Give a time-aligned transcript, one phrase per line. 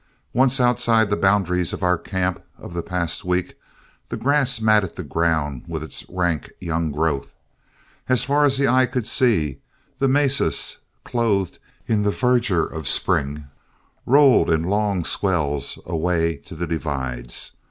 [0.33, 3.55] Once outside the boundaries of our camp of the past week,
[4.09, 7.35] the grass matted the ground with its rank young growth.
[8.09, 9.59] As far as the eye could see,
[9.99, 13.45] the mesas, clothed in the verdure of spring,
[14.07, 17.51] rolled in long swells away to the divides.